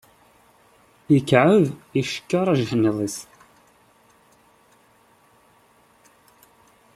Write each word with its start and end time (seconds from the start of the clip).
Ikεeb 1.17 1.65
icekkeṛ 1.99 2.47
ajeḥniḍ-is. 2.51 3.17